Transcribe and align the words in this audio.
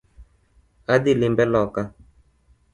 Adhii 0.95 1.15
limbe 1.19 1.43
loka 1.53 1.81